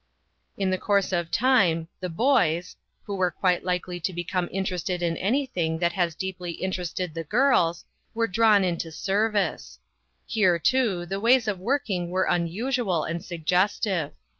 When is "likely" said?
3.63-3.99